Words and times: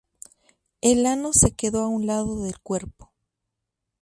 El 0.81 1.05
ano 1.05 1.31
se 1.31 1.51
quedó 1.51 1.83
a 1.83 1.87
un 1.87 2.07
lado 2.07 2.41
del 2.41 2.57
cuerpo. 2.59 3.11